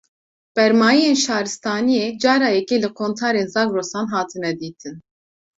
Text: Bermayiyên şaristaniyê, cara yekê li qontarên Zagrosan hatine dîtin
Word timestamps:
Bermayiyên 0.55 1.17
şaristaniyê, 1.23 2.05
cara 2.21 2.49
yekê 2.55 2.77
li 2.83 2.89
qontarên 2.97 3.47
Zagrosan 3.53 4.05
hatine 4.13 4.51
dîtin 4.59 4.95